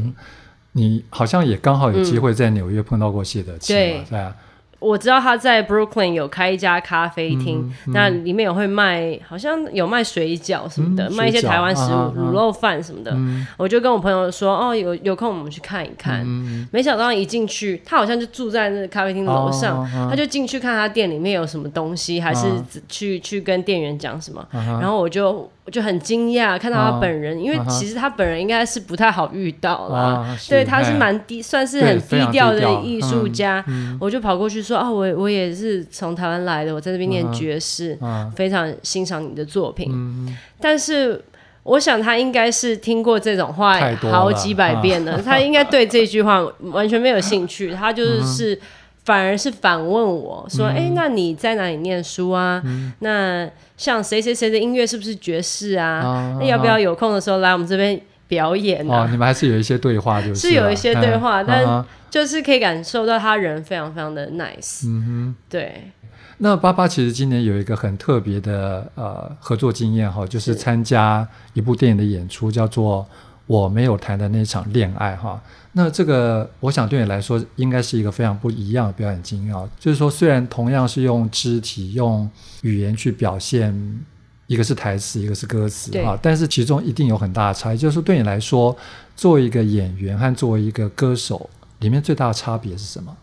[0.77, 4.05] 你好像也刚好有机会在纽约碰到过谢德契嘛？
[4.09, 4.35] 对啊。
[4.77, 13.11] 我知道他在 Brooklyn 有开一家咖啡厅，嗯嗯、那里面有会卖，好像有卖水饺什么的，嗯、卖一些台湾食物，卤、啊、肉饭什么的。
[13.15, 16.21] 嗯、我就跟我朋友说，哦，有有空我们去看一看。
[16.23, 22.45] 嗯、没想到一进去，他好像就住在那个咖啡厅楼上，他就进去看他店里面有什么东西，还是
[22.88, 24.45] 去、啊、去跟店员讲什么。
[24.51, 25.49] 啊、然后我就。
[25.65, 29.99] 我就很惊讶看到他本人，啊、因为其实他本人应该是不太好遇到啦。
[29.99, 33.63] 啊、对，他是蛮低，算是很低调的艺术家。
[33.67, 39.89] 嗯、我就跑过去说：“啊，我我也是从台湾来的，我在这边念爵士，啊、非常欣赏你的作品。
[39.91, 41.19] 嗯”但是
[41.63, 43.80] 我想他应该是听过这种话
[44.12, 47.73] 好几百遍了，了他应该对这句话完全没有兴趣。
[47.75, 48.54] 他就是。
[48.54, 48.60] 嗯
[49.06, 52.60] 反而是反问我说：“哎、那你在哪里念书啊？
[52.65, 55.99] 嗯、那像谁谁谁的音乐是不是爵士啊？
[55.99, 64.88] 啊那要不要有空的时候来我们这边表演啊？”哦， 你们还是有一些对话，就是是有一些对话，嗯、但就是可以感受到他人非常非常的 nice。
[64.88, 65.91] 嗯哼，对。
[66.38, 73.03] 那八八其实今年有一个很特别的呃合作经验哈，就是参加一部电影的演出，叫做
[73.47, 75.41] 《我没有谈的那场恋爱》哈。
[75.77, 79.69] 那这个，我想对你来说，应该是一个非常不一样的表演经验啊。
[79.77, 82.29] 就是说，虽然同样是用肢体、用
[82.61, 83.99] 语言去表现，
[84.47, 87.77] 一个是台词，一个是歌词啊，但是其中一定有很大的差异。
[87.77, 88.73] 就是说，对你来说，
[89.17, 91.49] 作为一个演员和作为一个歌手，
[91.81, 93.13] 里面最大的差别是什么？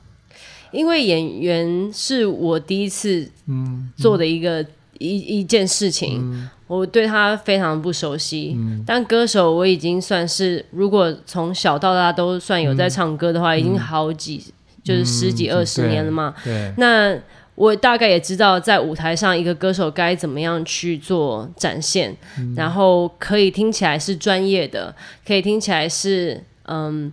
[0.73, 4.67] 因为演员是我第一次嗯做的一个、嗯、
[5.03, 6.21] 一一件事情。
[6.21, 6.51] 嗯。
[6.69, 14.43] 我对他非常不熟悉，嗯、但歌手我已经算是，如果从小到大都算有在唱歌的话，嗯、已经好几
[14.83, 16.35] 就是十几二十年了嘛。
[16.47, 17.15] 嗯、那
[17.57, 24.95] 我大概也知道，在舞台上一个歌手该怎么样去做展现，嗯、然后可以听起来是专业的，
[25.27, 27.13] 可以听起来是嗯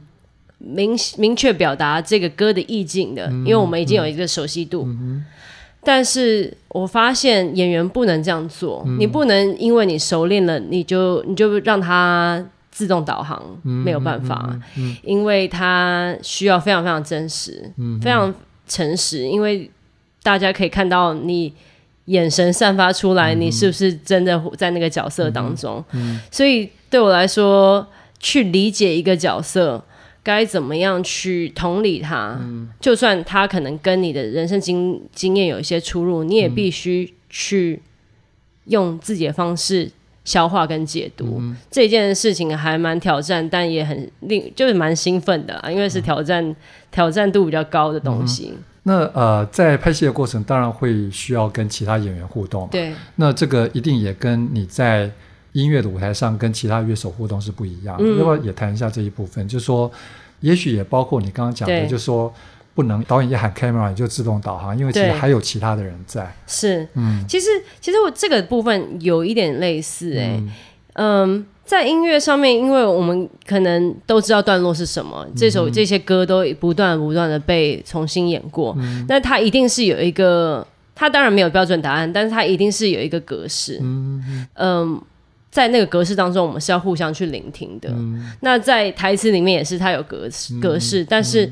[0.60, 4.88] 明明确表达这个歌的意境的，嗯、因为我们已经有一个熟悉度。
[5.92, 14.56] 但是我发现演员不能这样做，嗯、你不能因为你熟练了，你就你就让他自动导航，嗯、没有办法，
[15.02, 18.32] 因为他需要非常非常真实，嗯、非常
[18.68, 19.68] 诚实，因为
[20.22, 21.52] 大家可以看到你
[22.06, 25.84] 眼神散发出来，你是不是真的在那个角色当中，
[26.30, 27.88] 所以对我来说，
[28.20, 29.84] 去理解一个角色。
[30.22, 32.38] 该怎么样去同理他？
[32.42, 37.82] 嗯、就算他可能跟你的人生经经验有一些出入，你也必须去
[38.66, 39.90] 用自己的方式
[40.26, 41.38] 消化跟解读。
[41.40, 46.56] 嗯、这件事情还蛮挑战，但也很令就是蛮兴奋的，因为是挑战、嗯、
[46.92, 48.52] 挑战度比较高的东西。
[48.54, 52.68] 嗯、那呃，在拍戏的过程，当然会需要跟其他演员互动。
[52.70, 55.10] 对，那这个一定也跟你在。
[55.54, 59.48] 音乐的舞台上跟其他乐手互动是不一样的，要不要也谈一下这一部分？
[59.48, 59.92] 就是说，
[60.42, 62.32] 也许也包括你刚刚讲的，就是说
[62.76, 66.32] 不能导演一喊 camera 你就自动导航，因为其实还有其他的人在。
[66.48, 67.48] 是，嗯，其实
[67.82, 70.42] 其实我这个部分有一点类似哎，
[70.94, 85.02] 嗯，在音乐上面，因为我们可能都知道段落是什么，这首这些歌都不断不断的被重新演过，那它一定是有一个，它当然没有标准答案，但是它一定是有一个格式，嗯嗯。
[85.52, 87.90] 在那个格式当中，我们是要互相去聆听的。
[87.90, 91.52] 嗯、那在台词里面也是，它有格式格式，嗯、但是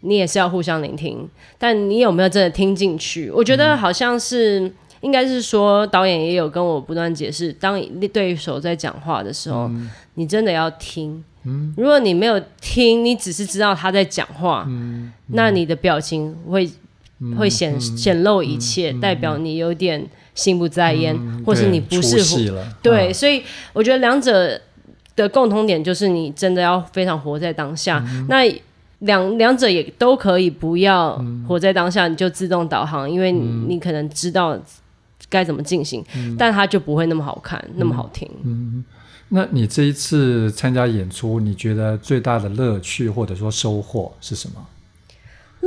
[0.00, 1.18] 你也是要互相聆听。
[1.20, 3.30] 嗯、但你有没有真的听进去？
[3.30, 7.80] 我觉得好像是，嗯、应该是说导演也有跟我不断解释，当
[8.12, 11.22] 对手在讲话的时候，嗯、你真的要听。
[11.44, 16.68] 嗯、如果你没有听，你只是知道他在讲话，嗯、那你的表情会、
[17.20, 20.04] 嗯、会显显露一切，嗯、代表你有点。
[20.38, 24.58] 心不在焉，嗯、或是你不是活对，啊、所以我觉得两者
[25.16, 28.00] 的共同点就是你真的要非常活在当下。
[28.12, 28.44] 嗯、那
[29.00, 34.56] 两两者也都可以不要活在当下，你就自动导航，因为你，可能知道
[35.28, 38.30] 该怎么进行，嗯、但它就不会那么好看，嗯、那么好听。
[38.44, 38.84] 嗯，
[39.30, 44.64] 那你这一次参加演出，你觉得最大的乐趣或者说收获是什么？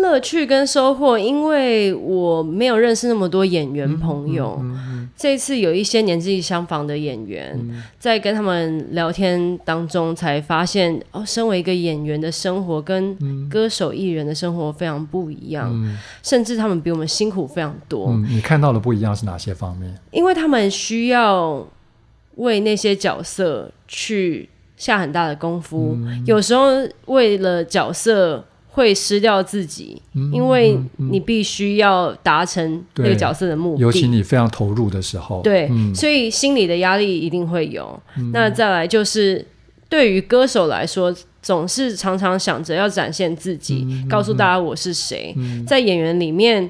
[0.02, 4.58] 乐趣跟收获，因为我没有认识那么多演员朋友。
[4.60, 13.18] 嗯嗯嗯嗯、这次有一些年纪相仿的演员，嗯、在跟他们聊天当中，才发现哦，身为一个演员的生活跟
[13.50, 18.08] 歌手艺人的生活非常不一样，嗯、甚至他们比我们辛苦非常多。
[18.10, 19.96] 嗯、你看到的不一样是哪些方面？
[20.12, 21.66] 因为他们需要
[22.36, 26.68] 为那些角色去下很大的功夫，嗯、有时候
[27.06, 28.46] 为了角色。
[28.74, 38.02] 会失掉自己，嗯、因为你必须要达成那个角色的目的，尤其你非常投入的时候，对，嗯、所以心理的压力一定会有。
[38.18, 39.46] 嗯、那再来就是，
[39.90, 45.34] 对于歌手来说，总是常常想着要展现自己，嗯、告诉大家我是谁。
[45.36, 46.70] 嗯、在演员里面，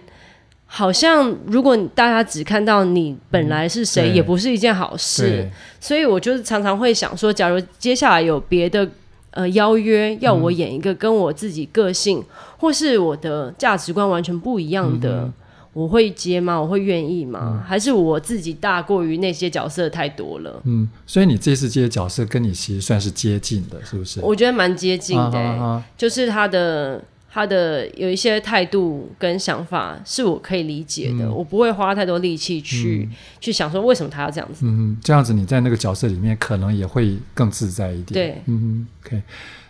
[0.65, 5.47] 好像如果大家只看到你本来是谁，嗯、也不是一件好事。
[5.79, 8.89] 所以我就是常常会想说，假如接下来有别的。
[9.31, 12.25] 呃，邀约要我演一个跟我自己个性、嗯、
[12.57, 15.33] 或是我的价值观完全不一样的，嗯、
[15.73, 16.59] 我会接吗？
[16.59, 17.39] 我会愿意吗？
[17.43, 20.61] 嗯、还是我自己大过于那些角色太多了？
[20.65, 24.19] 嗯，所以你这次接的角色跟你其实算是接近的，是不是？
[24.21, 27.03] 我觉得蛮接近的、欸，啊啊啊就是他的。
[27.33, 34.65] 他的有一些态度跟想法是我可以理解的，嗯、我不会花太多力气去、嗯、去想说为什么他要这样子。
[34.65, 38.13] 嗯，这样子你在那个角色里面可能也会更自在一点。
[38.13, 39.21] 对，嗯 OK。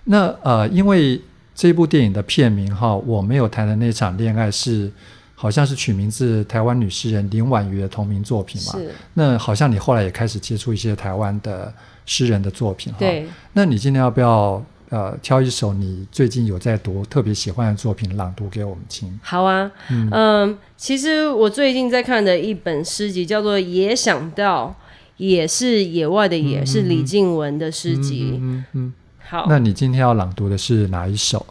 [0.06, 1.22] 那呃，因为
[1.54, 4.92] 这部电影的片名哈，我没有谈的那场恋爱是
[5.36, 8.72] 好像是取名字台湾女诗人林婉瑜的同名作品嘛？
[8.72, 8.90] 是。
[9.14, 11.72] 那好像你后来也开始接触一些台湾的
[12.08, 12.98] 诗人的作品哈。
[12.98, 13.28] 对。
[13.54, 14.66] 那你今天要不要？
[14.92, 19.18] 呃，挑一首你最近有在读、特别喜欢的作品朗读给我们听。
[19.24, 24.76] 好啊，嗯、呃，其实我最近在看的一本诗集叫做《也想到》，
[25.16, 28.38] 也是野外的野，嗯、是李静文的诗集。
[28.42, 31.46] 嗯嗯，嗯好，那你今天要朗读的是哪一首？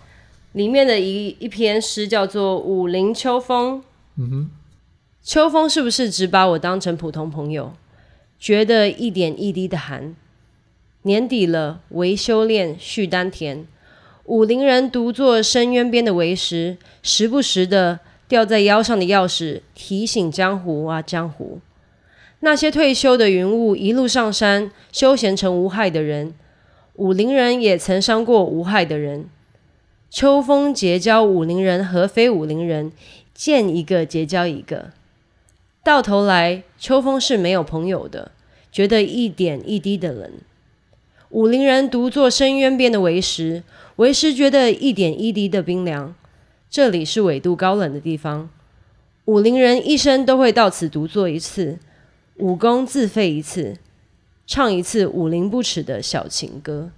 [0.53, 3.79] 里面的一一篇诗叫做《武陵秋风》。
[4.17, 4.51] 嗯哼，
[5.23, 7.73] 秋风是不是只把我当成普通朋友，
[8.39, 10.15] 觉得一点一滴的寒？
[11.03, 13.67] 年底了，微修炼续丹田。
[14.25, 21.61] 武陵人独坐深渊边的围石，时不时的吊在腰上的钥匙，提醒江湖啊江湖。
[22.41, 26.35] 那些退休的云雾，一路上山，休闲成无害的人。
[26.95, 29.27] 武陵人也曾伤过无害的人。
[30.11, 32.93] 秋风结交武陵人和非武陵人，
[33.33, 34.91] 见一个结交一个。
[35.83, 38.33] 到头来，秋风是没有朋友的，
[38.71, 40.31] 觉得一点一滴的冷。
[41.31, 43.63] 武陵人独坐深渊边的为石，
[43.97, 46.13] 为石觉得一点一滴的冰凉。
[46.69, 48.49] 这里是纬度高冷的地方。
[49.27, 51.79] 武陵人一生都会到此独坐一次，
[52.39, 53.77] 武功自废一次，
[54.45, 56.91] 唱一次武陵不耻的小情歌。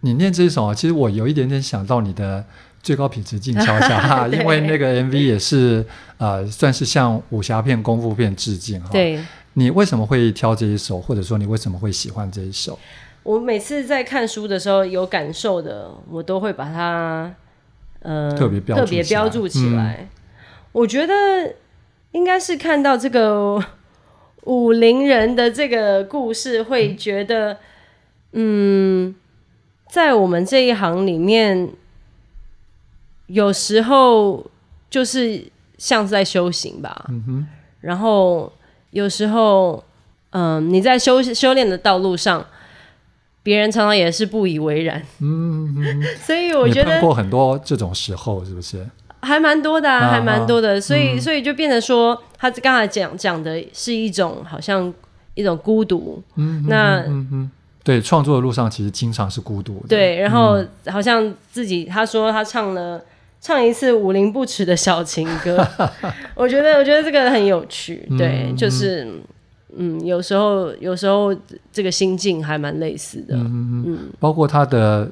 [0.00, 2.44] 你念这一首啊，其实我有一点点想到你的
[2.82, 5.82] 最高品质静悄悄， 哈因为那个 MV 也是
[6.18, 8.90] 呃，算是向武侠片、功夫片致敬哈。
[8.92, 9.18] 对，
[9.54, 12.78] 你为什么会挑这一首，或者说你为什么会喜欢这一首？
[13.26, 17.34] 我每次在看书的时候有感受的，我都会把它
[17.98, 19.98] 呃特别标特别标注起来。
[20.00, 20.08] 嗯、
[20.70, 21.56] 我觉得
[22.12, 23.60] 应该是看到这个
[24.44, 27.54] 武陵人的这个故事，会觉得
[28.30, 29.14] 嗯，嗯，
[29.88, 31.70] 在我们这一行里面，
[33.26, 34.46] 有时候
[34.88, 35.42] 就是
[35.76, 37.06] 像是在修行吧。
[37.08, 37.46] 嗯哼。
[37.80, 38.52] 然后
[38.90, 39.82] 有时候，
[40.30, 42.46] 嗯，你在修修炼的道路上。
[43.46, 48.84] 别人常常也是不以为然，嗯，嗯，所以我觉得碰过很多这种时候，是不是？
[49.22, 54.92] 还蛮多的，啊，还蛮多的，啊，所以，嗯，所以就变成说，他刚才讲讲的是一种好像
[55.34, 57.50] 一种孤独，嗯，那嗯嗯，
[57.84, 63.00] 对，创作的路上其实经常是孤独的，对，然后好像自己他说他唱了
[63.40, 65.64] 唱一次武陵不耻的小情歌，
[66.34, 69.06] 我觉得我觉得这个很有趣，对，嗯，就是。
[69.74, 71.34] 嗯，有时候有时候
[71.72, 75.10] 这个心境还蛮类似的，嗯嗯，包括他的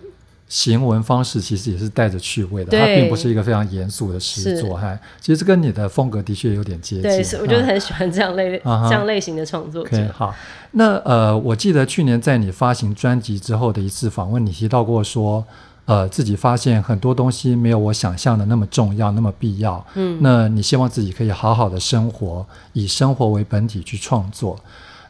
[0.48, 2.80] 行文方式其实也是带着趣味的，对。
[2.80, 9.96] 他并不是一个非常严肃的诗作，哈，其实这跟你的风格的确有点接近，对，是我觉得很喜欢这样类、 啊、这样类型的创作者。
[9.96, 10.34] Okay, 好，
[10.72, 15.44] 那呃，我记得去年在你发行专辑之后的一次访问，你提到过说。
[15.87, 19.85] 呃，自己发现很多东西没有我想象的那么重要，那么必要。
[19.95, 24.59] 嗯，那你希望自己可以好好的生活，以生活为本体去创作。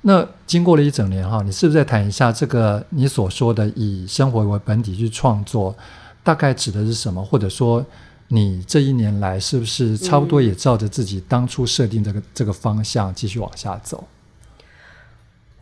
[0.02, 5.74] 那经过了一整年哈，你是不是再谈一下这个你所说的以生活为本体去创作，
[6.22, 7.22] 大概指的是什么？
[7.22, 7.84] 或者说，
[8.28, 14.02] 你这一年来是不是差不多也照着自己当初设定这个、嗯、这个方向继续往下走？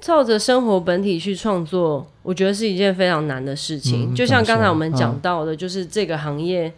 [0.02, 4.12] 照着生活本体去创作，我觉得是一件非常难的事情。
[4.12, 6.72] 嗯、就像刚才我们讲到的，嗯、就是这个行业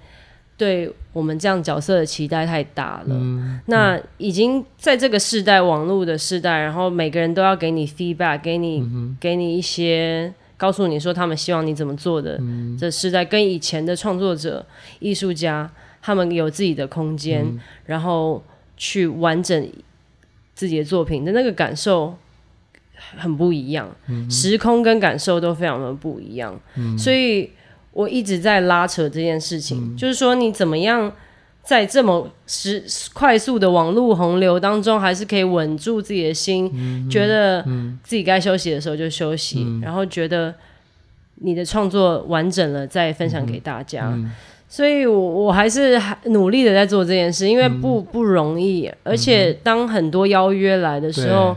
[0.59, 3.14] 对我们这样角色的期待太大了。
[3.14, 12.37] 嗯、那已经在这个时代，网络的时代，然后每个人都要给你 feedback，给你、嗯、给你一些告诉你说他们希望你怎么做的。
[12.43, 14.66] 嗯、这时代跟以前的创作者、
[14.99, 15.70] 艺术家，
[16.03, 18.45] 他们有自己的空间，嗯、然后
[18.77, 19.66] 去完整
[20.55, 22.14] 自己的作品的那个感受。
[23.16, 27.50] 很不一样，嗯、时空跟感受都非常的不一样，嗯、所以
[27.92, 31.12] 我一直在拉扯这件事情，嗯、就是说你怎么样
[31.62, 37.62] 在这么时快速的网络洪流当中，还是可以稳住自己的心，嗯、觉得
[38.02, 40.52] 自己该休息的时候就休息，嗯、然后觉得
[41.36, 44.12] 你的创作完整了再分享给大家。
[44.68, 51.57] 所以我我还是努力的在做这件事，因为不不容易，嗯、而且当很多邀约来的时候。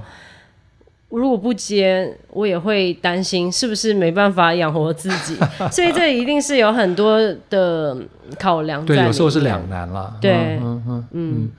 [1.09, 5.37] 如果不接，我也会担心是不是没办法养活自己，
[5.71, 7.17] 所以这一定是有很多
[7.49, 7.97] 的
[8.37, 8.85] 考量。
[8.85, 10.17] 对，有时候是两难了。
[10.19, 11.07] 对，嗯嗯嗯。
[11.11, 11.51] 嗯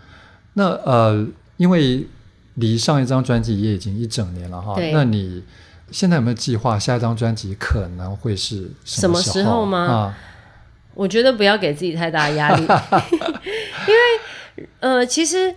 [0.53, 1.27] 那呃，
[1.57, 2.07] 因为
[2.57, 5.43] 离上一张专辑也已经一整年了哈，那你
[5.91, 9.79] 现在有没有计划下一张专辑可能会是什么时候，什么时候吗？
[9.87, 10.19] 啊、
[10.95, 12.63] 我觉得不要给自己太大压力，
[13.87, 15.55] 因为呃，其实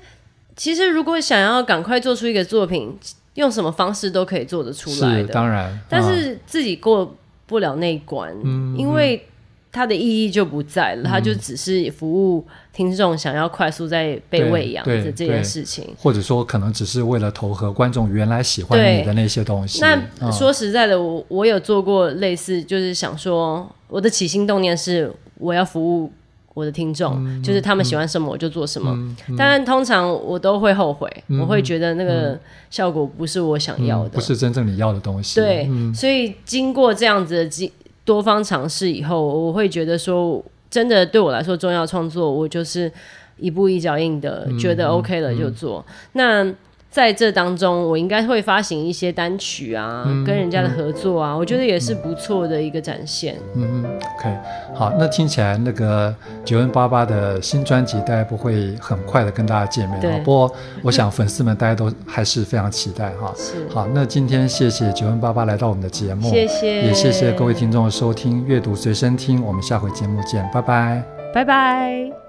[0.55, 2.97] 其实如果想要赶快做出一个作品。
[3.35, 7.15] 用什么方式都可以做得出来的，当然，但是自己过
[7.45, 9.25] 不了那一关，嗯、因为
[9.71, 19.79] 它的意义就不在了，嗯、它就只是服务听众想要快速在被喂养的这件事情，或者说可能只是为了投合观众原来喜欢你的那些东西。
[19.81, 26.11] 那说实在的，我我有做过类似，就是想说，我的起心动念是我要服务。
[26.53, 32.37] 我的听众、嗯、就是他们喜欢什么我就做什么，嗯嗯、但通常我都会后悔，嗯、我会觉得那个
[32.69, 35.39] 效果不是我想要的，嗯、不是真正你要的东西。
[35.39, 37.71] 对，嗯、所以经过这样子的
[38.03, 42.91] 多方尝试以后，我会觉得说，真的对我来说重要创作，我就是
[43.37, 45.85] 一步一脚印的，嗯、觉得 OK 了就做。
[45.87, 46.53] 嗯、那。
[46.91, 53.37] 在这当中，我应该会发行一些单曲啊，嗯、跟人家的合作啊，嗯、我觉得也是不错的一个展现。
[53.55, 54.37] 嗯嗯，OK，
[54.75, 56.13] 好，那听起来那个
[56.43, 63.33] 九 N 八八的新专辑大概不会很快的跟大家见面，对不过我想粉丝们大家都还是非常期待哈。
[63.39, 63.65] 是。
[63.69, 71.01] 好，那今天谢谢九 N 八八来到我们的节目，谢谢，也谢谢各位听众的收听，阅读随身听，我们下回节目见，拜拜，
[71.33, 72.20] 拜拜。